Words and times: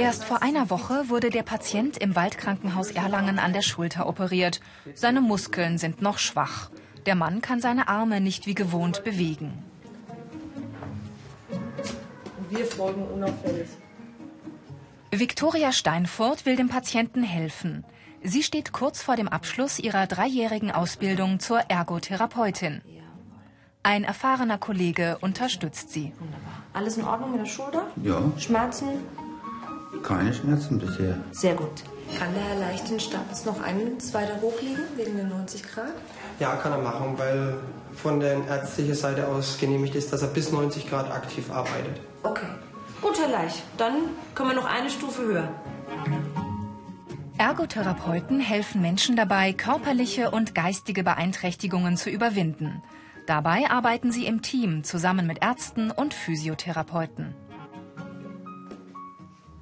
Erst 0.00 0.24
vor 0.24 0.40
einer 0.40 0.70
Woche 0.70 1.10
wurde 1.10 1.28
der 1.28 1.42
Patient 1.42 1.98
im 1.98 2.16
Waldkrankenhaus 2.16 2.90
Erlangen 2.90 3.38
an 3.38 3.52
der 3.52 3.60
Schulter 3.60 4.06
operiert. 4.06 4.62
Seine 4.94 5.20
Muskeln 5.20 5.76
sind 5.76 6.00
noch 6.00 6.16
schwach. 6.16 6.70
Der 7.04 7.14
Mann 7.14 7.42
kann 7.42 7.60
seine 7.60 7.86
Arme 7.88 8.22
nicht 8.22 8.46
wie 8.46 8.54
gewohnt 8.54 9.04
bewegen. 9.04 9.62
Wir 12.48 12.64
folgen 12.64 13.02
unauffällig. 13.08 13.68
Viktoria 15.10 15.70
Steinfurt 15.70 16.46
will 16.46 16.56
dem 16.56 16.70
Patienten 16.70 17.22
helfen. 17.22 17.84
Sie 18.22 18.42
steht 18.42 18.72
kurz 18.72 19.02
vor 19.02 19.16
dem 19.16 19.28
Abschluss 19.28 19.78
ihrer 19.78 20.06
dreijährigen 20.06 20.70
Ausbildung 20.70 21.40
zur 21.40 21.58
Ergotherapeutin. 21.68 22.80
Ein 23.82 24.04
erfahrener 24.04 24.56
Kollege 24.56 25.18
unterstützt 25.20 25.90
sie. 25.90 26.14
Alles 26.72 26.96
in 26.96 27.04
Ordnung 27.04 27.32
mit 27.32 27.40
der 27.42 27.46
Schulter? 27.46 27.86
Ja, 28.02 28.22
Schmerzen? 28.38 28.88
Keine 30.02 30.32
Schmerzen 30.32 30.78
bisher. 30.78 31.18
Sehr 31.32 31.54
gut. 31.54 31.82
Kann 32.18 32.34
der 32.34 32.42
Herr 32.42 32.58
Leicht 32.58 32.90
den 32.90 32.98
Stab 32.98 33.26
noch 33.44 33.62
ein, 33.62 33.98
weiter 34.12 34.40
hochlegen, 34.40 34.84
wegen 34.96 35.16
den 35.16 35.28
90 35.28 35.62
Grad? 35.62 35.94
Ja, 36.38 36.56
kann 36.56 36.72
er 36.72 36.78
machen, 36.78 37.14
weil 37.16 37.58
von 37.94 38.20
der 38.20 38.44
ärztlichen 38.46 38.94
Seite 38.94 39.28
aus 39.28 39.58
genehmigt 39.58 39.94
ist, 39.94 40.12
dass 40.12 40.22
er 40.22 40.28
bis 40.28 40.50
90 40.50 40.88
Grad 40.88 41.10
aktiv 41.10 41.50
arbeitet. 41.50 42.00
Okay. 42.22 42.46
Gut, 43.00 43.18
Herr 43.18 43.28
Leicht. 43.28 43.62
Dann 43.76 44.10
können 44.34 44.50
wir 44.50 44.56
noch 44.56 44.66
eine 44.66 44.90
Stufe 44.90 45.22
höher. 45.22 45.48
Ergotherapeuten 47.38 48.40
helfen 48.40 48.82
Menschen 48.82 49.16
dabei, 49.16 49.54
körperliche 49.54 50.30
und 50.30 50.54
geistige 50.54 51.02
Beeinträchtigungen 51.02 51.96
zu 51.96 52.10
überwinden. 52.10 52.82
Dabei 53.26 53.70
arbeiten 53.70 54.12
sie 54.12 54.26
im 54.26 54.42
Team 54.42 54.84
zusammen 54.84 55.26
mit 55.26 55.42
Ärzten 55.42 55.90
und 55.90 56.12
Physiotherapeuten. 56.12 57.34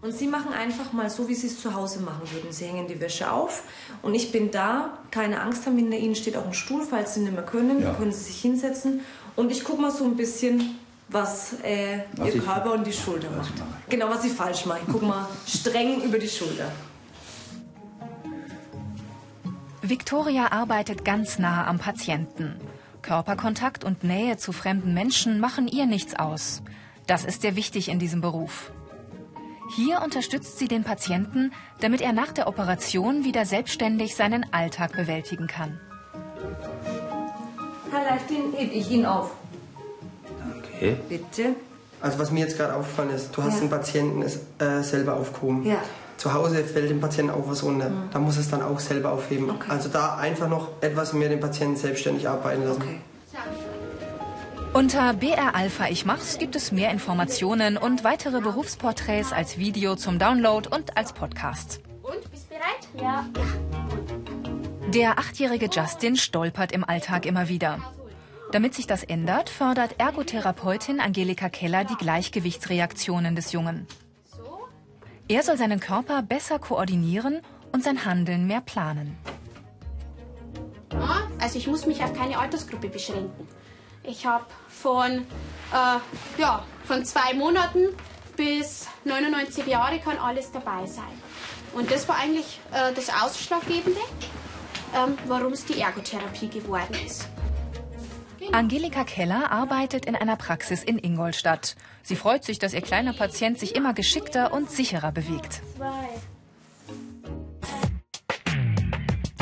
Und 0.01 0.13
Sie 0.15 0.29
machen 0.29 0.53
einfach 0.53 0.93
mal 0.93 1.11
so, 1.11 1.29
wie 1.29 1.35
Sie 1.35 1.49
es 1.49 1.61
zu 1.61 1.75
Hause 1.75 2.01
machen 2.01 2.23
würden. 2.31 2.53
Sie 2.53 2.67
hängen 2.67 2.87
die 2.87 3.01
Wäsche 3.01 3.33
auf 3.33 3.65
und 4.03 4.15
ich 4.15 4.31
bin 4.31 4.51
da. 4.53 4.99
Keine 5.11 5.41
Angst 5.41 5.67
haben, 5.67 5.77
hinter 5.77 5.97
Ihnen 5.97 6.15
steht 6.15 6.37
auch 6.37 6.47
ein 6.47 6.55
Stuhl. 6.55 6.83
Falls 6.89 7.15
Sie 7.15 7.21
nicht 7.21 7.33
mehr 7.33 7.43
können, 7.43 7.83
Ja. 7.83 7.95
können 7.95 8.13
Sie 8.13 8.23
sich 8.25 8.41
hinsetzen. 8.41 9.01
Und 9.35 9.51
ich 9.51 9.65
gucke 9.65 9.83
mal 9.83 9.91
so 9.91 10.05
ein 10.05 10.17
bisschen, 10.17 10.79
was 11.09 11.55
äh, 11.65 12.01
Was 12.17 12.33
Ihr 12.35 12.43
Körper 12.43 12.75
und 12.75 12.87
die 12.87 12.93
Schulter 12.93 13.29
macht. 13.31 13.53
Genau, 13.89 14.09
was 14.09 14.23
Sie 14.23 14.31
falsch 14.31 14.67
machen. 14.67 14.83
Ich 14.87 14.93
guck 14.93 15.03
mal 15.03 15.27
streng 15.49 16.03
über 16.03 16.19
die 16.19 16.29
Schulter. 16.29 16.71
Victoria 19.83 20.53
arbeitet 20.53 21.05
ganz 21.05 21.39
nah 21.39 21.67
am 21.67 21.79
Patienten. 21.79 22.57
Körperkontakt 23.03 23.85
und 23.85 24.05
Nähe 24.05 24.37
zu 24.37 24.53
fremden 24.53 24.93
Menschen 24.95 25.41
machen 25.41 25.67
ihr 25.67 25.87
nichts 25.87 26.15
aus. 26.15 26.63
Das 27.07 27.25
ist 27.25 27.43
sehr 27.43 27.57
wichtig 27.57 27.89
in 27.89 27.99
diesem 27.99 28.21
Beruf. 28.21 28.71
Hier 29.77 30.01
unterstützt 30.03 30.59
sie 30.59 30.67
den 30.69 30.83
Patienten, 30.85 31.53
damit 31.81 32.01
er 32.01 32.13
nach 32.13 32.33
der 32.33 32.49
Operation 32.49 33.25
wieder 33.25 33.45
selbstständig 33.45 34.15
seinen 34.17 34.47
Alltag 34.53 34.93
bewältigen 34.93 35.47
kann. 35.47 35.79
Herr 37.91 38.05
Leicht, 38.05 38.31
den 38.31 38.53
heb 38.57 38.73
ich 38.73 38.91
Ihnen 38.91 39.07
auf. 39.07 39.31
Danke. 40.39 40.97
Bitte. 41.09 41.55
Also 42.01 42.19
was 42.19 42.31
mir 42.31 42.41
jetzt 42.41 42.57
gerade 42.57 42.75
aufgefallen 42.75 43.11
ist, 43.11 43.37
du 43.37 43.43
hast 43.43 43.55
Ja. 43.55 43.61
den 43.61 43.71
Patienten 43.71 44.23
äh, 44.23 44.83
selber 44.83 45.15
aufgehoben. 45.17 45.65
Ja. 45.67 45.83
Zu 46.17 46.33
Hause 46.33 46.65
fällt 46.65 46.91
dem 46.91 47.01
Patienten 47.01 47.31
auch 47.33 47.45
was 47.47 47.63
runter. 47.63 47.91
Da 48.13 48.19
muss 48.19 48.37
es 48.39 48.49
dann 48.51 48.63
auch 48.63 48.79
selber 48.81 49.13
aufheben. 49.13 49.51
Okay. 49.51 49.71
Also 49.71 49.89
da 49.89 50.17
einfach 50.17 50.49
noch 50.49 50.69
etwas 50.81 51.13
mehr 51.13 51.29
den 51.29 51.41
Patienten 51.41 51.77
selbstständig 51.77 52.29
arbeiten 52.29 52.65
lassen. 52.65 52.83
Okay. 52.83 52.99
Unter 54.75 55.15
BR 55.15 55.55
Alpha 55.55 55.89
Ich 55.89 56.05
Mach's 56.05 56.39
gibt 56.39 56.55
es 56.55 56.73
mehr 56.73 56.91
Informationen 56.91 57.77
und 57.77 58.05
weitere 58.05 58.41
Berufsporträts 58.41 59.33
als 59.33 59.59
Video 59.59 59.97
zum 59.97 60.19
Download 60.19 60.69
und 60.69 60.97
als 60.97 61.13
Podcast. 61.13 61.81
Und, 62.03 62.31
bist 62.31 62.49
bereit? 62.49 63.03
Ja. 63.03 63.27
Der 64.93 65.19
achtjährige 65.19 65.69
Justin 65.73 66.17
stolpert 66.17 66.73
im 66.73 66.85
Alltag 66.85 67.27
immer 67.27 67.49
wieder. 67.49 67.79
Damit 68.53 68.75
sich 68.75 68.87
das 68.87 69.05
ändert, 69.05 69.49
fördert 69.49 69.99
Ergotherapeutin 69.99 71.01
Angelika 71.01 71.49
Keller 71.49 71.85
die 71.85 71.97
Gleichgewichtsreaktionen 71.97 73.37
des 73.37 73.53
Jungen. 73.53 73.87
Er 75.29 75.43
soll 75.43 75.57
seinen 75.57 75.81
Körper 75.81 76.23
besser 76.23 76.59
koordinieren 76.59 77.41
und 77.73 77.85
sein 77.85 78.05
Handeln 78.05 78.47
mehr 78.47 78.61
planen. 78.61 79.17
Ja, 80.93 81.29
Also 81.39 81.59
ich 81.59 81.67
muss 81.67 81.87
mich 81.87 82.03
auf 82.03 82.13
keine 82.15 82.39
Altersgruppe 82.39 82.89
beschränken. 82.89 83.47
Ich 84.09 84.25
habe 84.25 84.47
von, 84.69 85.19
äh, 85.71 86.41
ja, 86.41 86.65
von 86.85 87.05
zwei 87.05 87.35
Monaten 87.35 87.89
bis 88.37 88.87
99 89.05 89.67
Jahre 89.67 89.99
kann 89.99 90.17
alles 90.17 90.51
dabei 90.51 90.87
sein. 90.87 91.13
Und 91.75 91.91
das 91.91 92.09
war 92.09 92.17
eigentlich 92.17 92.59
äh, 92.73 92.95
das 92.95 93.11
Ausschlaggebende, 93.11 94.01
ähm, 94.97 95.19
warum 95.27 95.53
es 95.53 95.67
die 95.67 95.79
Ergotherapie 95.79 96.49
geworden 96.49 96.97
ist. 97.05 97.29
Angelika 98.51 99.05
Keller 99.05 99.53
arbeitet 99.53 100.07
in 100.07 100.17
einer 100.17 100.37
Praxis 100.37 100.83
in 100.83 100.99
Ingolstadt. 100.99 101.77
Sie 102.03 102.17
freut 102.17 102.45
sich, 102.45 102.59
dass 102.59 102.73
ihr 102.73 102.81
kleiner 102.81 103.13
Patient 103.13 103.59
sich 103.59 103.77
immer 103.77 103.93
geschickter 103.93 104.55
und 104.55 104.71
sicherer 104.71 105.13
bewegt. 105.13 105.61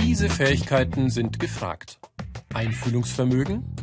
Diese 0.00 0.28
Fähigkeiten 0.28 1.09
sind 1.09 1.38
gefragt. 1.38 2.00
Einfühlungsvermögen, 2.53 3.75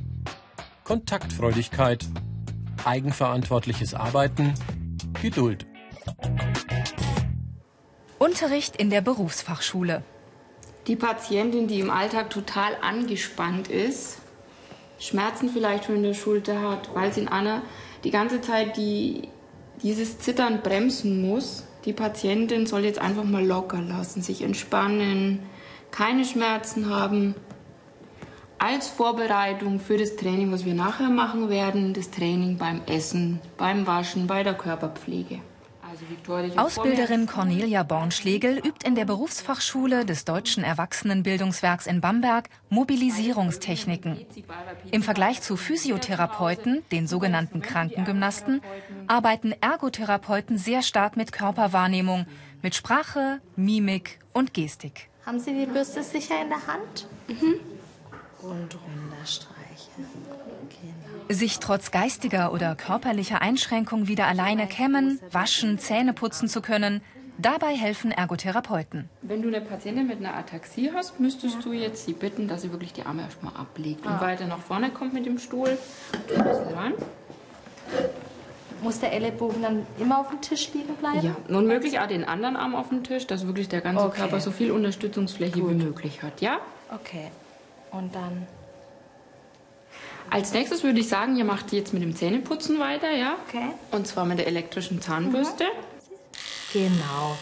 Kontaktfreudigkeit, 0.83 2.05
eigenverantwortliches 2.83 3.93
Arbeiten, 3.93 4.53
Geduld. 5.21 5.65
Unterricht 8.19 8.75
in 8.75 8.89
der 8.89 8.99
Berufsfachschule. 8.99 10.03
Die 10.87 10.97
Patientin, 10.97 11.67
die 11.67 11.79
im 11.79 11.89
Alltag 11.89 12.29
total 12.29 12.75
angespannt 12.81 13.69
ist, 13.69 14.17
Schmerzen 14.99 15.49
vielleicht 15.49 15.85
schon 15.85 15.95
in 15.95 16.03
der 16.03 16.13
Schulter 16.13 16.61
hat, 16.61 16.93
weil 16.93 17.13
sie 17.13 17.21
in 17.21 17.27
einer 17.29 17.61
die 18.03 18.11
ganze 18.11 18.41
Zeit 18.41 18.75
die, 18.75 19.29
dieses 19.81 20.19
Zittern 20.19 20.61
bremsen 20.61 21.21
muss. 21.21 21.63
Die 21.85 21.93
Patientin 21.93 22.65
soll 22.65 22.83
jetzt 22.83 22.99
einfach 22.99 23.23
mal 23.23 23.45
locker 23.45 23.81
lassen, 23.81 24.21
sich 24.21 24.41
entspannen, 24.41 25.39
keine 25.91 26.25
Schmerzen 26.25 26.89
haben. 26.89 27.35
Als 28.63 28.87
Vorbereitung 28.87 29.81
für 29.81 29.97
das 29.97 30.15
Training, 30.15 30.53
was 30.53 30.63
wir 30.63 30.73
nachher 30.73 31.09
machen 31.09 31.49
werden, 31.49 31.93
das 31.93 32.11
Training 32.11 32.57
beim 32.57 32.79
Essen, 32.85 33.41
beim 33.57 33.85
Waschen, 33.85 34.25
bei 34.25 34.41
der 34.41 34.53
Körperpflege. 34.53 35.39
Also 35.81 36.55
Ausbilderin 36.55 37.25
Cornelia 37.25 37.83
Bornschlegel 37.83 38.59
übt 38.59 38.87
in 38.87 38.95
der 38.95 39.03
Berufsfachschule 39.03 40.05
des 40.05 40.23
Deutschen 40.23 40.63
Erwachsenenbildungswerks 40.63 41.87
in 41.87 41.99
Bamberg 41.99 42.47
Mobilisierungstechniken. 42.69 44.25
Im 44.91 45.03
Vergleich 45.03 45.41
zu 45.41 45.57
Physiotherapeuten, 45.57 46.83
den 46.93 47.05
sogenannten 47.05 47.61
Krankengymnasten, 47.61 48.61
arbeiten 49.07 49.53
Ergotherapeuten 49.59 50.57
sehr 50.57 50.83
stark 50.83 51.17
mit 51.17 51.33
Körperwahrnehmung, 51.33 52.27
mit 52.61 52.75
Sprache, 52.75 53.41
Mimik 53.57 54.19
und 54.31 54.53
Gestik. 54.53 55.09
Haben 55.25 55.41
Sie 55.41 55.53
die 55.53 55.65
Bürste 55.65 56.01
sicher 56.01 56.41
in 56.41 56.47
der 56.47 56.65
Hand? 56.65 57.07
Mhm. 57.27 57.72
Und 58.43 58.75
runterstreichen. 58.75 60.05
Genau. 60.69 61.33
Sich 61.33 61.59
trotz 61.59 61.91
geistiger 61.91 62.51
oder 62.51 62.75
körperlicher 62.75 63.41
Einschränkung 63.41 64.07
wieder 64.07 64.27
alleine 64.27 64.67
kämmen, 64.67 65.19
waschen, 65.31 65.79
Zähne 65.79 66.13
putzen 66.13 66.49
zu 66.49 66.61
können, 66.61 67.01
dabei 67.37 67.73
helfen 67.75 68.11
Ergotherapeuten. 68.11 69.09
Wenn 69.21 69.41
du 69.41 69.47
eine 69.47 69.61
Patientin 69.61 70.07
mit 70.07 70.17
einer 70.19 70.35
Ataxie 70.35 70.91
hast, 70.93 71.19
müsstest 71.19 71.63
du 71.63 71.71
jetzt 71.71 72.05
sie 72.05 72.13
bitten, 72.13 72.47
dass 72.47 72.63
sie 72.63 72.71
wirklich 72.71 72.91
die 72.93 73.03
Arme 73.03 73.21
erstmal 73.21 73.55
ablegt 73.55 74.05
und 74.05 74.19
weiter 74.19 74.45
nach 74.45 74.59
vorne 74.59 74.89
kommt 74.89 75.13
mit 75.13 75.25
dem 75.25 75.39
Stuhl. 75.39 75.77
Ran. 76.75 76.93
Muss 78.81 78.99
der 78.99 79.13
Ellenbogen 79.13 79.61
dann 79.61 79.87
immer 79.97 80.19
auf 80.19 80.29
dem 80.29 80.41
Tisch 80.41 80.73
liegen 80.73 80.93
bleiben? 80.95 81.21
Ja, 81.47 81.55
und 81.55 81.67
möglich 81.67 81.99
auch 81.99 82.07
den 82.07 82.25
anderen 82.25 82.57
Arm 82.57 82.75
auf 82.75 82.89
dem 82.89 83.03
Tisch, 83.03 83.25
dass 83.25 83.47
wirklich 83.47 83.69
der 83.69 83.79
ganze 83.79 84.03
Okay. 84.03 84.17
Körper 84.19 84.41
so 84.41 84.51
viel 84.51 84.71
Unterstützungsfläche 84.71 85.57
wie 85.57 85.73
möglich 85.73 86.21
hat. 86.21 86.41
Ja? 86.41 86.57
Okay. 86.93 87.31
Und 87.93 88.13
dann. 88.15 88.47
Als 90.29 90.51
nächstes 90.51 90.83
würde 90.83 90.99
ich 90.99 91.07
sagen, 91.07 91.35
ihr 91.35 91.45
macht 91.45 91.71
jetzt 91.71 91.93
mit 91.93 92.01
dem 92.01 92.15
Zähneputzen 92.15 92.79
weiter, 92.79 93.11
ja? 93.11 93.35
Okay. 93.47 93.69
Und 93.91 94.07
zwar 94.07 94.25
mit 94.25 94.39
der 94.39 94.47
elektrischen 94.47 95.01
Zahnbürste. 95.01 95.65
Genau. 96.73 97.37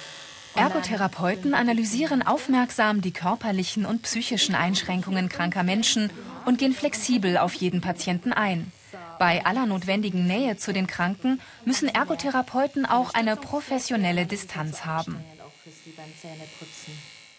Ergotherapeuten 0.55 1.53
analysieren 1.53 2.21
aufmerksam 2.21 2.99
die 2.99 3.13
körperlichen 3.13 3.85
und 3.85 4.01
psychischen 4.01 4.53
Einschränkungen 4.53 5.29
kranker 5.29 5.63
Menschen 5.63 6.11
und 6.45 6.57
gehen 6.57 6.73
flexibel 6.73 7.37
auf 7.37 7.53
jeden 7.53 7.79
Patienten 7.79 8.33
ein. 8.33 8.73
Bei 9.19 9.45
aller 9.45 9.65
notwendigen 9.65 10.27
Nähe 10.27 10.57
zu 10.57 10.73
den 10.73 10.87
Kranken 10.87 11.39
müssen 11.63 11.87
Ergotherapeuten 11.87 12.85
auch 12.85 13.13
eine 13.13 13.37
professionelle 13.37 14.25
Distanz 14.25 14.83
haben. 14.83 15.23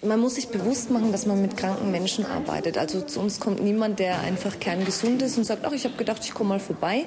Man 0.04 0.18
muss 0.18 0.34
sich 0.34 0.48
bewusst 0.48 0.90
machen, 0.90 1.12
dass 1.12 1.26
man 1.26 1.40
mit 1.40 1.56
kranken 1.56 1.92
Menschen 1.92 2.26
arbeitet. 2.26 2.76
Also 2.76 3.02
zu 3.02 3.20
uns 3.20 3.38
kommt 3.38 3.62
niemand, 3.62 4.00
der 4.00 4.18
einfach 4.18 4.58
kerngesund 4.58 5.22
ist 5.22 5.38
und 5.38 5.44
sagt, 5.44 5.64
ach, 5.64 5.70
ich 5.70 5.84
habe 5.84 5.94
gedacht, 5.94 6.24
ich 6.24 6.34
komme 6.34 6.48
mal 6.48 6.58
vorbei, 6.58 7.06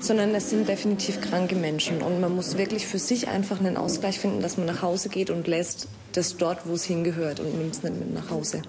sondern 0.00 0.34
es 0.34 0.48
sind 0.48 0.66
definitiv 0.66 1.20
kranke 1.20 1.54
Menschen. 1.54 2.00
Und 2.00 2.18
man 2.18 2.34
muss 2.34 2.56
wirklich 2.56 2.86
für 2.86 2.98
sich 2.98 3.28
einfach 3.28 3.60
einen 3.60 3.76
Ausgleich 3.76 4.18
finden, 4.18 4.40
dass 4.40 4.56
man 4.56 4.64
nach 4.64 4.80
Hause 4.80 5.10
geht 5.10 5.28
und 5.28 5.48
lässt 5.48 5.88
das 6.12 6.38
dort, 6.38 6.66
wo 6.66 6.72
es 6.72 6.84
hingehört 6.84 7.40
und 7.40 7.58
nimmt 7.58 7.74
es 7.74 7.82
nicht 7.82 7.98
mit 7.98 8.14
nach 8.14 8.30
Hause. 8.30 8.62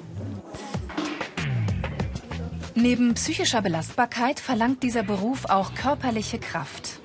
Neben 2.75 3.13
psychischer 3.13 3.61
Belastbarkeit 3.61 4.41
verlangt 4.41 4.83
dieser 4.83 5.03
Beruf 5.03 5.45
auch 5.45 5.75
körperliche 5.75 6.39
Kraft. 6.39 6.99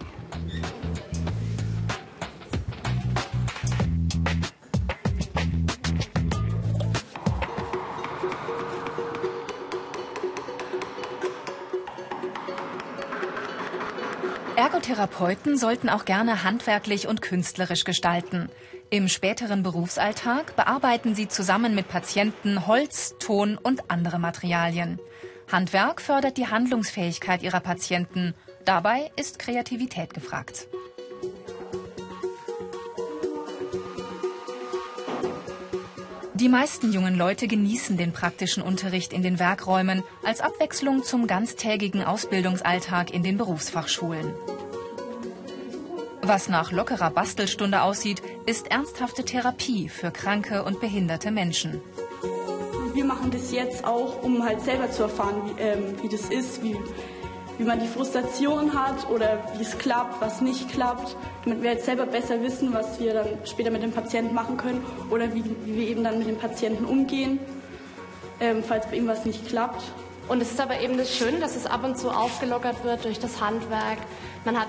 Ergotherapeuten 14.66 15.56
sollten 15.56 15.88
auch 15.88 16.04
gerne 16.04 16.42
handwerklich 16.42 17.06
und 17.06 17.22
künstlerisch 17.22 17.84
gestalten. 17.84 18.48
Im 18.90 19.06
späteren 19.06 19.62
Berufsalltag 19.62 20.56
bearbeiten 20.56 21.14
sie 21.14 21.28
zusammen 21.28 21.76
mit 21.76 21.86
Patienten 21.86 22.66
Holz, 22.66 23.14
Ton 23.20 23.58
und 23.62 23.88
andere 23.92 24.18
Materialien. 24.18 24.98
Handwerk 25.52 26.02
fördert 26.02 26.36
die 26.36 26.48
Handlungsfähigkeit 26.48 27.44
ihrer 27.44 27.60
Patienten. 27.60 28.34
Dabei 28.64 29.12
ist 29.14 29.38
Kreativität 29.38 30.14
gefragt. 30.14 30.66
Die 36.34 36.50
meisten 36.50 36.92
jungen 36.92 37.16
Leute 37.16 37.48
genießen 37.48 37.96
den 37.96 38.12
praktischen 38.12 38.62
Unterricht 38.62 39.14
in 39.14 39.22
den 39.22 39.38
Werkräumen 39.38 40.02
als 40.22 40.42
Abwechslung 40.42 41.02
zum 41.02 41.26
ganztägigen 41.26 42.04
Ausbildungsalltag 42.04 43.10
in 43.10 43.22
den 43.22 43.38
Berufsfachschulen. 43.38 44.34
Was 46.28 46.48
nach 46.48 46.72
lockerer 46.72 47.10
Bastelstunde 47.10 47.82
aussieht, 47.82 48.20
ist 48.46 48.68
ernsthafte 48.72 49.22
Therapie 49.22 49.88
für 49.88 50.10
kranke 50.10 50.64
und 50.64 50.80
behinderte 50.80 51.30
Menschen. 51.30 51.80
Wir 52.94 53.04
machen 53.04 53.30
das 53.30 53.52
jetzt 53.52 53.84
auch, 53.84 54.24
um 54.24 54.42
halt 54.44 54.60
selber 54.60 54.90
zu 54.90 55.04
erfahren, 55.04 55.36
wie, 55.44 55.62
ähm, 55.62 55.94
wie 56.02 56.08
das 56.08 56.22
ist, 56.22 56.64
wie, 56.64 56.76
wie 57.58 57.62
man 57.62 57.78
die 57.78 57.86
Frustration 57.86 58.74
hat 58.74 59.08
oder 59.08 59.38
wie 59.56 59.62
es 59.62 59.78
klappt, 59.78 60.20
was 60.20 60.40
nicht 60.40 60.68
klappt, 60.68 61.16
damit 61.44 61.62
wir 61.62 61.70
jetzt 61.70 61.84
selber 61.84 62.06
besser 62.06 62.42
wissen, 62.42 62.74
was 62.74 62.98
wir 62.98 63.14
dann 63.14 63.28
später 63.44 63.70
mit 63.70 63.84
dem 63.84 63.92
Patienten 63.92 64.34
machen 64.34 64.56
können 64.56 64.84
oder 65.10 65.32
wie, 65.32 65.44
wie 65.64 65.76
wir 65.76 65.86
eben 65.86 66.02
dann 66.02 66.18
mit 66.18 66.26
dem 66.26 66.38
Patienten 66.38 66.86
umgehen, 66.86 67.38
ähm, 68.40 68.64
falls 68.66 68.86
bei 68.86 68.96
ihm 68.96 69.06
was 69.06 69.24
nicht 69.26 69.46
klappt. 69.46 69.84
Und 70.28 70.42
es 70.42 70.50
ist 70.50 70.60
aber 70.60 70.80
eben 70.80 70.98
das 70.98 71.14
Schöne, 71.14 71.38
dass 71.38 71.54
es 71.54 71.66
ab 71.66 71.84
und 71.84 71.96
zu 71.96 72.10
aufgelockert 72.10 72.82
wird 72.84 73.04
durch 73.04 73.20
das 73.20 73.40
Handwerk. 73.40 73.98
Man 74.44 74.58
hat 74.58 74.68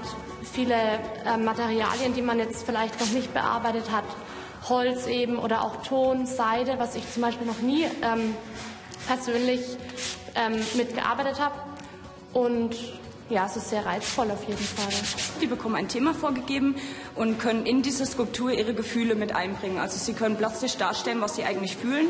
viele 0.53 0.75
äh, 0.75 1.37
Materialien, 1.37 2.13
die 2.13 2.21
man 2.21 2.37
jetzt 2.39 2.65
vielleicht 2.65 2.99
noch 2.99 3.09
nicht 3.09 3.33
bearbeitet 3.33 3.91
hat. 3.91 4.03
Holz 4.69 5.07
eben 5.07 5.37
oder 5.37 5.63
auch 5.63 5.77
Ton, 5.83 6.25
Seide, 6.25 6.77
was 6.77 6.95
ich 6.95 7.11
zum 7.11 7.23
Beispiel 7.23 7.47
noch 7.47 7.59
nie 7.59 7.85
ähm, 7.85 8.35
persönlich 9.07 9.61
ähm, 10.35 10.59
mitgearbeitet 10.75 11.39
habe. 11.39 11.55
Und 12.33 12.75
ja, 13.29 13.45
es 13.45 13.57
ist 13.57 13.69
sehr 13.69 13.85
reizvoll 13.85 14.31
auf 14.31 14.43
jeden 14.47 14.63
Fall. 14.63 14.93
Die 15.41 15.47
bekommen 15.47 15.75
ein 15.75 15.87
Thema 15.87 16.13
vorgegeben 16.13 16.75
und 17.15 17.39
können 17.39 17.65
in 17.65 17.81
diese 17.81 18.05
Skulptur 18.05 18.51
ihre 18.51 18.73
Gefühle 18.73 19.15
mit 19.15 19.35
einbringen. 19.35 19.79
Also 19.79 19.97
sie 19.97 20.13
können 20.13 20.37
plastisch 20.37 20.77
darstellen, 20.77 21.19
was 21.19 21.35
sie 21.35 21.43
eigentlich 21.43 21.75
fühlen, 21.75 22.07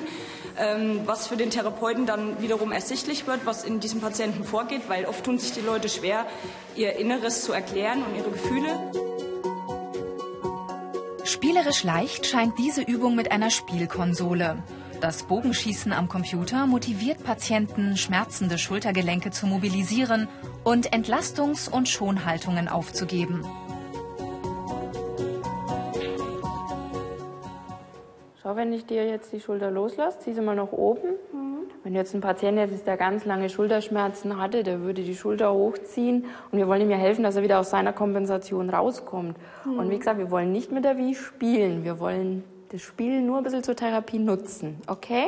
ähm, 0.57 1.01
was 1.05 1.27
für 1.27 1.37
den 1.37 1.49
Therapeuten 1.49 2.05
dann 2.05 2.41
wiederum 2.41 2.71
ersichtlich 2.71 3.25
wird, 3.25 3.45
was 3.45 3.63
in 3.63 3.79
diesem 3.79 3.99
Patienten 3.99 4.43
vorgeht, 4.43 4.83
weil 4.89 5.05
oft 5.05 5.23
tun 5.23 5.39
sich 5.39 5.53
die 5.53 5.61
Leute 5.61 5.89
schwer, 5.89 6.27
ihr 6.75 6.97
Inneres 6.97 7.43
zu 7.43 7.51
erklären 7.51 8.03
und 8.03 8.15
ihre 8.15 8.29
Gefühle. 8.29 8.91
Spielerisch 11.23 11.83
leicht 11.83 12.25
scheint 12.25 12.57
diese 12.57 12.81
Übung 12.81 13.15
mit 13.15 13.31
einer 13.31 13.49
Spielkonsole. 13.49 14.63
Das 14.99 15.23
Bogenschießen 15.23 15.93
am 15.93 16.07
Computer 16.07 16.65
motiviert 16.65 17.23
Patienten, 17.23 17.97
schmerzende 17.97 18.57
Schultergelenke 18.57 19.29
zu 19.29 19.45
mobilisieren 19.45 20.27
und 20.63 20.91
Entlastungs- 20.91 21.69
und 21.69 21.87
Schonhaltungen 21.87 22.67
aufzugeben. 22.67 23.43
Schau, 28.41 28.55
wenn 28.55 28.73
ich 28.73 28.87
dir 28.87 29.05
jetzt 29.05 29.31
die 29.33 29.39
Schulter 29.39 29.69
loslasse, 29.69 30.17
zieh 30.19 30.33
sie 30.33 30.41
mal 30.41 30.55
nach 30.55 30.71
oben. 30.71 31.09
Wenn 31.83 31.93
jetzt 31.93 32.15
ein 32.15 32.21
Patient 32.21 32.57
jetzt 32.57 32.73
ist, 32.73 32.87
der 32.87 32.97
ganz 32.97 33.23
lange 33.23 33.49
Schulterschmerzen 33.49 34.41
hatte, 34.41 34.63
der 34.63 34.81
würde 34.81 35.03
die 35.03 35.15
Schulter 35.15 35.53
hochziehen 35.53 36.25
und 36.51 36.57
wir 36.57 36.67
wollen 36.67 36.81
ihm 36.81 36.89
ja 36.89 36.97
helfen, 36.97 37.23
dass 37.23 37.35
er 37.35 37.43
wieder 37.43 37.59
aus 37.59 37.69
seiner 37.69 37.93
Kompensation 37.93 38.69
rauskommt. 38.71 39.37
Mhm. 39.63 39.77
Und 39.77 39.89
wie 39.91 39.97
gesagt, 39.99 40.17
wir 40.17 40.31
wollen 40.31 40.51
nicht 40.51 40.71
mit 40.71 40.83
der 40.83 40.97
Wie 40.97 41.13
spielen, 41.13 41.83
wir 41.83 41.99
wollen 41.99 42.43
das 42.69 42.81
Spiel 42.81 43.21
nur 43.21 43.37
ein 43.37 43.43
bisschen 43.43 43.63
zur 43.63 43.75
Therapie 43.75 44.19
nutzen, 44.19 44.81
okay? 44.87 45.27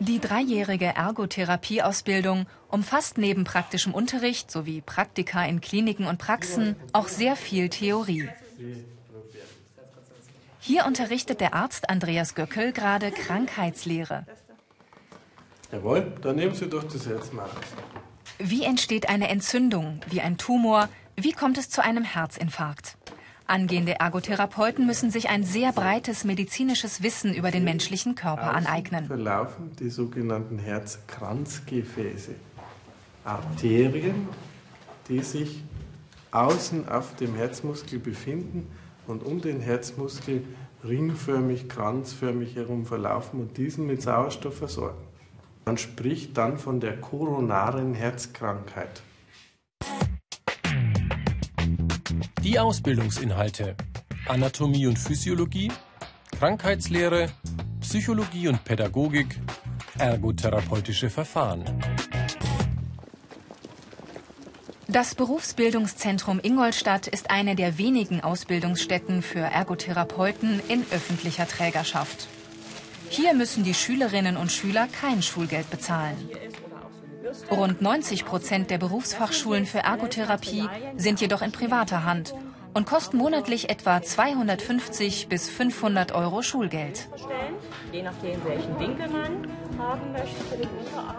Die 0.00 0.20
dreijährige 0.20 0.86
Ergotherapieausbildung 0.86 2.46
umfasst 2.68 3.18
neben 3.18 3.44
praktischem 3.44 3.94
Unterricht 3.94 4.50
sowie 4.50 4.80
Praktika 4.80 5.44
in 5.44 5.60
Kliniken 5.60 6.06
und 6.06 6.18
Praxen 6.18 6.76
auch 6.92 7.08
sehr 7.08 7.34
viel 7.34 7.68
Theorie. 7.68 8.28
Hier 10.60 10.84
unterrichtet 10.86 11.40
der 11.40 11.54
Arzt 11.54 11.88
Andreas 11.88 12.34
Göckel 12.34 12.72
gerade 12.72 13.10
Krankheitslehre. 13.10 14.26
Jawohl, 15.72 16.12
dann 16.22 16.36
nehmen 16.36 16.54
Sie 16.54 16.68
doch 16.68 16.84
das 16.84 17.06
Herzmaß. 17.06 17.50
Wie 18.38 18.64
entsteht 18.64 19.08
eine 19.08 19.28
Entzündung, 19.28 20.00
wie 20.08 20.20
ein 20.20 20.36
Tumor, 20.36 20.88
wie 21.16 21.32
kommt 21.32 21.58
es 21.58 21.70
zu 21.70 21.82
einem 21.82 22.04
Herzinfarkt? 22.04 22.97
Angehende 23.48 23.98
Ergotherapeuten 23.98 24.86
müssen 24.86 25.10
sich 25.10 25.30
ein 25.30 25.42
sehr 25.42 25.72
breites 25.72 26.24
medizinisches 26.24 27.02
Wissen 27.02 27.32
über 27.32 27.50
den 27.50 27.64
menschlichen 27.64 28.14
Körper 28.14 28.52
aneignen. 28.54 29.06
verlaufen 29.06 29.70
die 29.80 29.88
sogenannten 29.88 30.58
Herzkranzgefäße. 30.58 32.34
Arterien, 33.24 34.28
die 35.08 35.20
sich 35.20 35.64
außen 36.30 36.88
auf 36.90 37.16
dem 37.16 37.34
Herzmuskel 37.36 37.98
befinden 37.98 38.66
und 39.06 39.22
um 39.22 39.40
den 39.40 39.60
Herzmuskel 39.60 40.44
ringförmig, 40.84 41.70
kranzförmig 41.70 42.54
herum 42.54 42.84
verlaufen 42.84 43.40
und 43.40 43.56
diesen 43.56 43.86
mit 43.86 44.02
Sauerstoff 44.02 44.58
versorgen. 44.58 45.02
Man 45.64 45.78
spricht 45.78 46.36
dann 46.36 46.58
von 46.58 46.80
der 46.80 47.00
koronaren 47.00 47.94
Herzkrankheit. 47.94 49.02
Die 52.48 52.58
Ausbildungsinhalte 52.58 53.76
Anatomie 54.26 54.86
und 54.86 54.98
Physiologie, 54.98 55.70
Krankheitslehre, 56.38 57.28
Psychologie 57.82 58.48
und 58.48 58.64
Pädagogik, 58.64 59.38
ergotherapeutische 59.98 61.10
Verfahren. 61.10 61.62
Das 64.86 65.14
Berufsbildungszentrum 65.14 66.40
Ingolstadt 66.42 67.06
ist 67.06 67.30
eine 67.30 67.54
der 67.54 67.76
wenigen 67.76 68.22
Ausbildungsstätten 68.22 69.20
für 69.20 69.40
Ergotherapeuten 69.40 70.62
in 70.68 70.86
öffentlicher 70.90 71.46
Trägerschaft. 71.46 72.28
Hier 73.10 73.34
müssen 73.34 73.62
die 73.62 73.74
Schülerinnen 73.74 74.38
und 74.38 74.50
Schüler 74.50 74.88
kein 74.98 75.20
Schulgeld 75.20 75.68
bezahlen. 75.68 76.30
Rund 77.50 77.82
90 77.82 78.24
Prozent 78.24 78.70
der 78.70 78.78
Berufsfachschulen 78.78 79.66
für 79.66 79.78
Ergotherapie 79.78 80.68
sind 80.96 81.20
jedoch 81.20 81.42
in 81.42 81.52
privater 81.52 82.04
Hand 82.04 82.34
und 82.74 82.86
kosten 82.86 83.16
monatlich 83.16 83.70
etwa 83.70 84.02
250 84.02 85.28
bis 85.28 85.48
500 85.48 86.12
Euro 86.12 86.42
Schulgeld. 86.42 87.08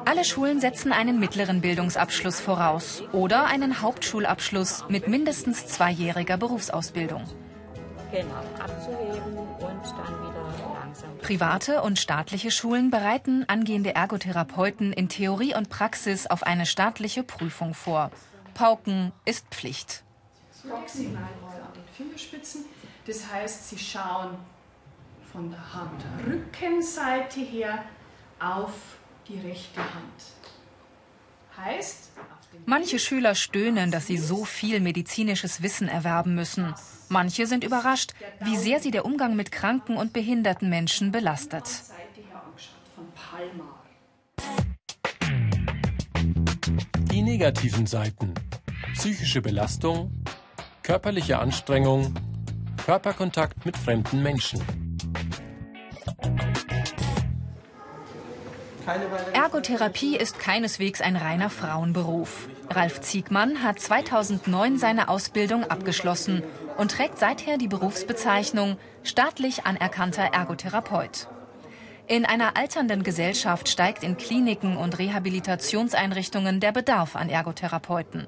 Alle 0.06 0.24
Schulen 0.24 0.60
setzen 0.60 0.92
einen 0.92 1.20
mittleren 1.20 1.62
Bildungsabschluss 1.62 2.40
voraus 2.40 3.04
oder 3.12 3.48
einen 3.48 3.82
Hauptschulabschluss 3.82 4.86
mit 4.88 5.08
mindestens 5.08 5.68
zweijähriger 5.68 6.38
Berufsausbildung. 6.38 7.24
Genau, 8.12 8.42
abzuheben 8.60 9.38
und 9.38 9.60
dann 9.60 10.16
wieder. 10.24 10.39
Private 11.22 11.82
und 11.82 12.00
staatliche 12.00 12.52
Schulen 12.52 12.92
bereiten 12.92 13.46
angehende 13.48 13.94
Ergotherapeuten 13.94 14.94
in 14.94 15.10
Theorie 15.10 15.56
und 15.56 15.70
Praxis 15.70 16.28
auf 16.28 16.44
eine 16.44 16.66
staatliche 16.66 17.24
Prüfung 17.24 17.74
vor. 17.74 18.12
Pauken 18.54 19.12
ist 19.26 19.46
Pflicht. 19.52 20.04
Proximalroll 20.68 21.62
an 21.66 21.74
den 21.74 21.84
Fingerspitzen. 21.96 22.66
Das 23.06 23.32
heißt, 23.32 23.70
Sie 23.70 23.78
schauen 23.78 24.38
von 25.32 25.50
der 25.52 25.74
Handrückenseite 25.74 27.40
her 27.40 27.84
auf 28.40 28.74
die 29.28 29.40
rechte 29.40 29.80
Hand. 29.80 30.24
Heißt, 31.58 32.10
Manche 32.66 33.00
Schüler 33.00 33.36
stöhnen, 33.36 33.92
dass 33.92 34.08
sie 34.08 34.18
so 34.18 34.44
viel 34.46 34.80
medizinisches 34.80 35.62
Wissen 35.62 35.88
erwerben 35.88 36.36
müssen. 36.36 36.74
Manche 37.10 37.48
sind 37.48 37.64
überrascht, 37.64 38.14
wie 38.40 38.56
sehr 38.56 38.80
sie 38.80 38.92
der 38.92 39.04
Umgang 39.04 39.36
mit 39.36 39.52
kranken 39.52 39.98
und 39.98 40.14
behinderten 40.14 40.70
Menschen 40.70 41.12
belastet. 41.12 41.66
Die 47.12 47.22
negativen 47.24 47.88
Seiten. 47.88 48.34
Psychische 48.94 49.42
Belastung, 49.42 50.12
körperliche 50.84 51.40
Anstrengung, 51.40 52.14
Körperkontakt 52.86 53.66
mit 53.66 53.76
fremden 53.76 54.22
Menschen. 54.22 54.62
Ergotherapie 59.34 60.16
ist 60.16 60.40
keineswegs 60.40 61.02
ein 61.02 61.16
reiner 61.16 61.50
Frauenberuf. 61.50 62.50
Ralf 62.70 63.02
Ziegmann 63.02 63.64
hat 63.64 63.80
2009 63.80 64.78
seine 64.78 65.10
Ausbildung 65.10 65.64
abgeschlossen 65.64 66.44
und 66.80 66.92
trägt 66.92 67.20
seither 67.20 67.58
die 67.58 67.68
Berufsbezeichnung 67.68 68.78
staatlich 69.04 69.66
anerkannter 69.66 70.24
Ergotherapeut. 70.24 71.28
In 72.08 72.26
einer 72.26 72.56
alternden 72.58 73.04
Gesellschaft 73.04 73.70
steigt 73.70 74.02
in 74.02 74.18
Kliniken 74.18 74.78
und 74.78 74.98
Rehabilitationseinrichtungen 74.98 76.60
der 76.60 76.72
Bedarf 76.72 77.16
an 77.16 77.30
Ergotherapeuten. 77.30 78.28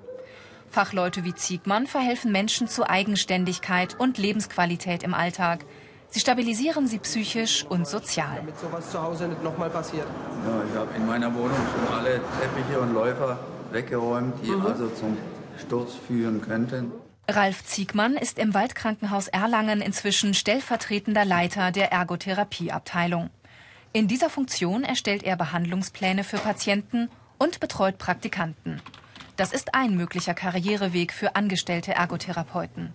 Fachleute 0.69 1.23
wie 1.23 1.33
Ziegmann 1.33 1.87
verhelfen 1.87 2.31
Menschen 2.31 2.67
zu 2.67 2.87
Eigenständigkeit 2.87 3.99
und 3.99 4.17
Lebensqualität 4.17 5.03
im 5.03 5.13
Alltag. 5.13 5.65
Sie 6.09 6.19
stabilisieren 6.19 6.87
sie 6.87 6.99
psychisch 6.99 7.65
und 7.67 7.87
sozial. 7.87 8.35
Damit 8.35 8.59
sowas 8.59 8.91
zu 8.91 9.01
Hause 9.01 9.29
nicht 9.29 9.43
nochmal 9.43 9.69
passiert. 9.69 10.07
Ja, 10.45 10.61
ich 10.69 10.77
habe 10.77 10.89
in 10.95 11.07
meiner 11.07 11.33
Wohnung 11.33 11.57
schon 11.73 11.97
alle 11.97 12.19
Teppiche 12.39 12.79
und 12.81 12.93
Läufer 12.93 13.39
weggeräumt, 13.71 14.35
die 14.43 14.51
Mhm. 14.51 14.65
also 14.65 14.89
zum 14.89 15.17
Sturz 15.57 15.93
führen 16.07 16.41
könnten. 16.41 16.91
Ralf 17.35 17.63
Ziegmann 17.63 18.15
ist 18.15 18.37
im 18.39 18.53
Waldkrankenhaus 18.53 19.27
Erlangen 19.27 19.81
inzwischen 19.81 20.33
stellvertretender 20.33 21.25
Leiter 21.25 21.71
der 21.71 21.91
Ergotherapieabteilung. 21.91 23.29
In 23.93 24.07
dieser 24.07 24.29
Funktion 24.29 24.83
erstellt 24.83 25.23
er 25.23 25.35
Behandlungspläne 25.35 26.23
für 26.23 26.37
Patienten 26.37 27.09
und 27.37 27.59
betreut 27.59 27.97
Praktikanten. 27.97 28.81
Das 29.37 29.53
ist 29.53 29.73
ein 29.73 29.95
möglicher 29.95 30.33
Karriereweg 30.33 31.13
für 31.13 31.35
angestellte 31.35 31.93
Ergotherapeuten. 31.93 32.93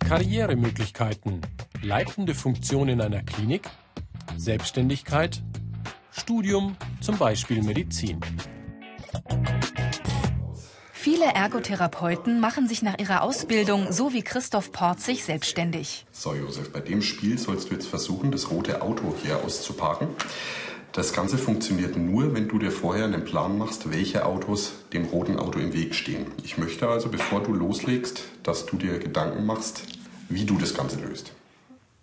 Karrieremöglichkeiten, 0.00 1.42
leitende 1.82 2.34
Funktion 2.34 2.88
in 2.88 3.00
einer 3.00 3.22
Klinik, 3.22 3.68
Selbstständigkeit, 4.36 5.42
Studium, 6.12 6.76
zum 7.00 7.18
Beispiel 7.18 7.62
Medizin. 7.62 8.20
Viele 11.00 11.26
Ergotherapeuten 11.26 12.40
machen 12.40 12.66
sich 12.66 12.82
nach 12.82 12.98
ihrer 12.98 13.22
Ausbildung 13.22 13.92
so 13.92 14.12
wie 14.12 14.22
Christoph 14.22 14.72
Porzig 14.72 15.22
selbstständig. 15.22 16.04
So, 16.10 16.34
Josef, 16.34 16.72
bei 16.72 16.80
dem 16.80 17.02
Spiel 17.02 17.38
sollst 17.38 17.70
du 17.70 17.74
jetzt 17.74 17.86
versuchen, 17.86 18.32
das 18.32 18.50
rote 18.50 18.82
Auto 18.82 19.14
hier 19.22 19.44
auszuparken. 19.44 20.08
Das 20.90 21.12
Ganze 21.12 21.38
funktioniert 21.38 21.96
nur, 21.96 22.34
wenn 22.34 22.48
du 22.48 22.58
dir 22.58 22.72
vorher 22.72 23.04
einen 23.04 23.24
Plan 23.24 23.56
machst, 23.56 23.92
welche 23.92 24.26
Autos 24.26 24.72
dem 24.92 25.04
roten 25.04 25.38
Auto 25.38 25.60
im 25.60 25.72
Weg 25.72 25.94
stehen. 25.94 26.26
Ich 26.42 26.58
möchte 26.58 26.88
also, 26.88 27.08
bevor 27.08 27.44
du 27.44 27.52
loslegst, 27.54 28.24
dass 28.42 28.66
du 28.66 28.76
dir 28.76 28.98
Gedanken 28.98 29.46
machst, 29.46 29.84
wie 30.28 30.46
du 30.46 30.58
das 30.58 30.74
Ganze 30.74 30.98
löst. 30.98 31.30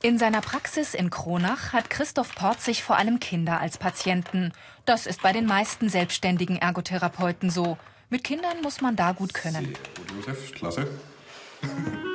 In 0.04 0.18
seiner 0.18 0.40
Praxis 0.40 0.94
in 0.94 1.10
Kronach 1.10 1.74
hat 1.74 1.90
Christoph 1.90 2.34
Porzig 2.34 2.82
vor 2.82 2.96
allem 2.96 3.20
Kinder 3.20 3.60
als 3.60 3.78
Patienten. 3.78 4.54
Das 4.86 5.06
ist 5.06 5.22
bei 5.22 5.34
den 5.34 5.48
meisten 5.48 5.90
selbstständigen 5.90 6.56
Ergotherapeuten 6.56 7.50
so. 7.50 7.78
Mit 8.09 8.24
Kindern 8.24 8.62
muss 8.62 8.81
man 8.81 8.95
da 8.95 9.13
gut 9.13 9.33
können. 9.33 9.74
Gut, 9.95 10.12
Josef, 10.17 10.51
klasse. 10.53 10.88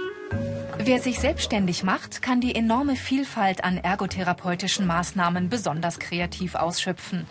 Wer 0.83 0.99
sich 1.01 1.21
selbstständig 1.21 1.83
macht, 1.83 2.23
kann 2.23 2.41
die 2.41 2.55
enorme 2.55 2.97
Vielfalt 2.97 3.65
an 3.65 3.77
ergotherapeutischen 3.77 4.87
Maßnahmen 4.87 5.51
besonders 5.51 5.99
kreativ 5.99 6.55
ausschöpfen. 6.55 7.27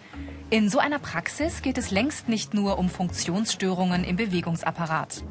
In 0.51 0.69
so 0.69 0.79
einer 0.79 0.99
Praxis 0.99 1.61
geht 1.61 1.77
es 1.77 1.89
längst 1.89 2.29
nicht 2.29 2.53
nur 2.53 2.77
um 2.77 2.89
Funktionsstörungen 2.89 4.03
im 4.03 4.17
Bewegungsapparat. 4.17 5.23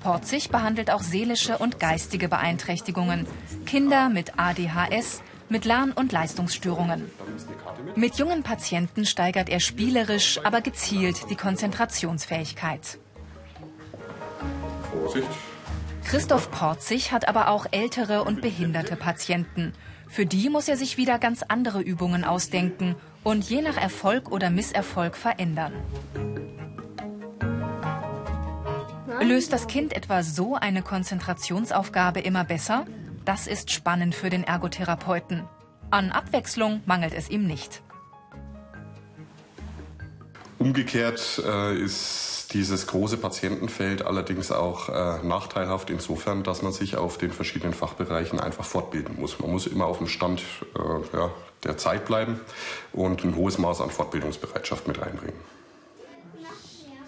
Porzig 0.00 0.50
behandelt 0.50 0.90
auch 0.90 1.02
seelische 1.02 1.58
und 1.58 1.78
geistige 1.78 2.28
Beeinträchtigungen, 2.28 3.26
Kinder 3.66 4.08
mit 4.08 4.38
ADHS, 4.38 5.22
mit 5.52 5.66
Lern- 5.66 5.92
und 5.92 6.10
Leistungsstörungen. 6.10 7.10
Mit 7.94 8.16
jungen 8.16 8.42
Patienten 8.42 9.04
steigert 9.04 9.48
er 9.48 9.60
spielerisch, 9.60 10.40
aber 10.42 10.62
gezielt 10.62 11.30
die 11.30 11.36
Konzentrationsfähigkeit. 11.36 12.98
Vorsicht. 14.90 15.28
Christoph 16.04 16.50
Porzig 16.50 17.12
hat 17.12 17.28
aber 17.28 17.48
auch 17.48 17.66
ältere 17.70 18.24
und 18.24 18.40
behinderte 18.40 18.96
Patienten. 18.96 19.72
Für 20.08 20.26
die 20.26 20.50
muss 20.50 20.68
er 20.68 20.76
sich 20.76 20.96
wieder 20.96 21.18
ganz 21.18 21.42
andere 21.42 21.80
Übungen 21.80 22.24
ausdenken 22.24 22.96
und 23.22 23.48
je 23.48 23.62
nach 23.62 23.76
Erfolg 23.76 24.30
oder 24.32 24.50
Misserfolg 24.50 25.16
verändern. 25.16 25.72
Löst 29.20 29.52
das 29.52 29.68
Kind 29.68 29.94
etwa 29.94 30.22
so 30.22 30.56
eine 30.56 30.82
Konzentrationsaufgabe 30.82 32.20
immer 32.20 32.44
besser? 32.44 32.86
Das 33.24 33.46
ist 33.46 33.70
spannend 33.70 34.14
für 34.14 34.30
den 34.30 34.44
Ergotherapeuten. 34.44 35.48
An 35.90 36.10
Abwechslung 36.10 36.82
mangelt 36.86 37.14
es 37.14 37.30
ihm 37.30 37.46
nicht. 37.46 37.82
Umgekehrt 40.58 41.42
äh, 41.44 41.76
ist 41.76 42.54
dieses 42.54 42.86
große 42.86 43.16
Patientenfeld 43.16 44.04
allerdings 44.04 44.52
auch 44.52 44.88
äh, 44.88 45.24
nachteilhaft 45.26 45.90
insofern, 45.90 46.42
dass 46.42 46.62
man 46.62 46.72
sich 46.72 46.96
auf 46.96 47.18
den 47.18 47.32
verschiedenen 47.32 47.74
Fachbereichen 47.74 48.40
einfach 48.40 48.64
fortbilden 48.64 49.16
muss. 49.18 49.38
Man 49.38 49.50
muss 49.50 49.66
immer 49.66 49.86
auf 49.86 49.98
dem 49.98 50.08
Stand 50.08 50.42
äh, 50.74 51.16
ja, 51.16 51.30
der 51.64 51.78
Zeit 51.78 52.04
bleiben 52.04 52.40
und 52.92 53.24
ein 53.24 53.36
hohes 53.36 53.58
Maß 53.58 53.80
an 53.80 53.90
Fortbildungsbereitschaft 53.90 54.86
mit 54.86 55.00
reinbringen. 55.00 55.36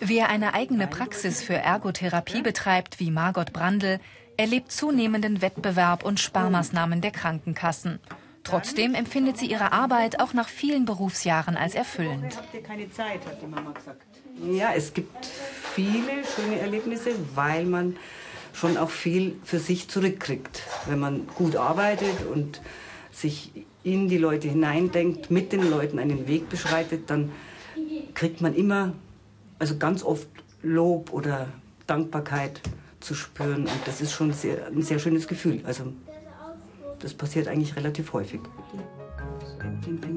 Wer 0.00 0.28
eine 0.28 0.54
eigene 0.54 0.86
Praxis 0.86 1.42
für 1.42 1.54
Ergotherapie 1.54 2.42
betreibt, 2.42 3.00
wie 3.00 3.10
Margot 3.10 3.52
Brandl, 3.52 4.00
erlebt 4.36 4.72
zunehmenden 4.72 5.42
Wettbewerb 5.42 6.04
und 6.04 6.20
Sparmaßnahmen 6.20 7.00
der 7.00 7.10
Krankenkassen. 7.10 8.00
Trotzdem 8.44 8.94
empfindet 8.94 9.38
sie 9.38 9.46
ihre 9.46 9.72
Arbeit 9.72 10.20
auch 10.20 10.34
nach 10.34 10.48
vielen 10.48 10.84
Berufsjahren 10.84 11.56
als 11.56 11.74
erfüllend. 11.74 12.36
Habt 12.36 12.54
ihr 12.54 12.62
keine 12.62 12.90
Zeit, 12.90 13.24
hat 13.26 13.40
die 13.40 13.46
Mama 13.46 13.72
gesagt. 13.72 14.02
Ja, 14.42 14.72
es 14.74 14.92
gibt 14.92 15.24
viele 15.24 16.24
schöne 16.24 16.58
Erlebnisse, 16.60 17.12
weil 17.34 17.64
man 17.64 17.96
schon 18.52 18.76
auch 18.76 18.90
viel 18.90 19.36
für 19.44 19.58
sich 19.58 19.88
zurückkriegt. 19.88 20.62
Wenn 20.86 20.98
man 20.98 21.26
gut 21.34 21.56
arbeitet 21.56 22.26
und 22.32 22.60
sich 23.10 23.50
in 23.82 24.08
die 24.08 24.18
Leute 24.18 24.48
hineindenkt, 24.48 25.30
mit 25.30 25.52
den 25.52 25.68
Leuten 25.70 25.98
einen 25.98 26.28
Weg 26.28 26.48
beschreitet, 26.48 27.08
dann 27.10 27.32
kriegt 28.14 28.40
man 28.40 28.54
immer, 28.54 28.92
also 29.58 29.76
ganz 29.78 30.02
oft 30.02 30.28
Lob 30.62 31.12
oder 31.12 31.48
Dankbarkeit 31.86 32.60
zu 33.04 33.14
spüren. 33.14 33.62
Und 33.62 33.80
das 33.86 34.00
ist 34.00 34.12
schon 34.12 34.32
sehr, 34.32 34.66
ein 34.66 34.82
sehr 34.82 34.98
schönes 34.98 35.28
Gefühl. 35.28 35.60
Also 35.64 35.92
das 36.98 37.14
passiert 37.14 37.48
eigentlich 37.48 37.76
relativ 37.76 38.12
häufig. 38.12 38.40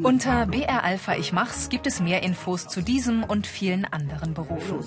Unter 0.04 0.46
BR 0.46 0.84
Alpha 0.84 1.16
Ich 1.16 1.34
Mach's 1.34 1.70
gibt 1.70 1.88
es 1.88 2.00
mehr 2.00 2.24
Infos 2.24 2.68
zu 2.68 2.82
diesem 2.82 3.24
und 3.24 3.46
vielen 3.46 3.86
anderen 3.86 4.34
Berufen. 4.34 4.80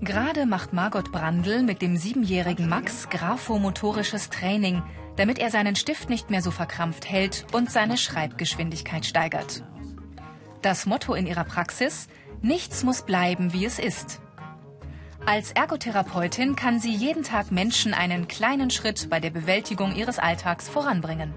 Gerade 0.00 0.46
macht 0.46 0.72
Margot 0.72 1.12
Brandl 1.12 1.62
mit 1.62 1.80
dem 1.80 1.96
siebenjährigen 1.96 2.68
Max 2.68 3.08
graphomotorisches 3.08 4.30
Training, 4.30 4.82
damit 5.16 5.38
er 5.38 5.50
seinen 5.50 5.76
Stift 5.76 6.10
nicht 6.10 6.28
mehr 6.28 6.42
so 6.42 6.50
verkrampft 6.50 7.08
hält 7.08 7.46
und 7.52 7.70
seine 7.70 7.96
Schreibgeschwindigkeit 7.96 9.06
steigert. 9.06 9.62
Das 10.62 10.86
Motto 10.86 11.14
in 11.14 11.26
ihrer 11.26 11.42
Praxis: 11.42 12.06
Nichts 12.40 12.84
muss 12.84 13.02
bleiben, 13.02 13.52
wie 13.52 13.64
es 13.64 13.80
ist. 13.80 14.20
Als 15.26 15.50
Ergotherapeutin 15.50 16.54
kann 16.54 16.78
sie 16.78 16.94
jeden 16.94 17.24
Tag 17.24 17.50
Menschen 17.50 17.94
einen 17.94 18.28
kleinen 18.28 18.70
Schritt 18.70 19.10
bei 19.10 19.18
der 19.18 19.30
Bewältigung 19.30 19.94
ihres 19.94 20.20
Alltags 20.20 20.68
voranbringen. 20.68 21.34